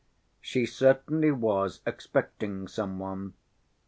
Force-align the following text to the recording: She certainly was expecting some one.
She 0.39 0.65
certainly 0.65 1.29
was 1.29 1.81
expecting 1.85 2.67
some 2.67 2.97
one. 2.97 3.35